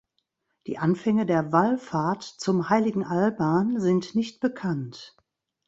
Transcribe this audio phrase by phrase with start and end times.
[0.65, 5.15] Die Anfänge der Wallfahrt zum heiligen Alban sind nicht bekannt.